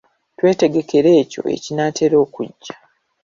Twetegekera 0.37 1.09
ekyo 1.21 1.41
ekinaatera 1.55 2.15
okujja. 2.25 2.75